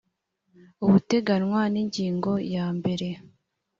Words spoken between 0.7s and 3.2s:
ubuteganywa n ingingo ya mbere